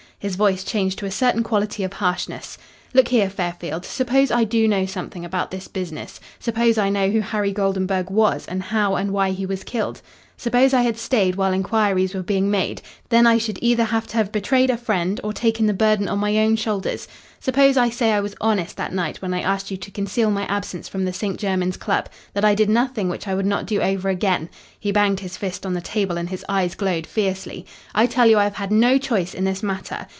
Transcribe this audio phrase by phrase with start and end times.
[0.21, 2.55] His voice changed to a certain quality of harshness.
[2.93, 3.85] "Look here, Fairfield.
[3.85, 8.45] Suppose I do know something about this business; suppose I know who Harry Goldenburg was,
[8.45, 9.99] and how and why he was killed;
[10.37, 14.17] suppose I had stayed while inquiries were being made, then I should either have to
[14.17, 17.07] have betrayed a friend or taken the burden on my own shoulders;
[17.39, 20.45] suppose I say I was honest that night when I asked you to conceal my
[20.45, 21.37] absence from the St.
[21.39, 24.49] Jermyn's Club; that I did nothing which I would not do over again"
[24.79, 27.65] he banged his fist on the table and his eyes glowed fiercely
[27.95, 30.05] "I tell you I have had no choice in this matter.